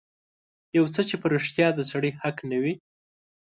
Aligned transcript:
يو 0.77 0.85
څه 0.93 1.01
چې 1.09 1.15
په 1.21 1.27
رښتيا 1.33 1.67
د 1.75 1.79
سړي 1.91 2.11
حق 2.21 2.37
نه 2.49 2.57
وي. 2.63 2.73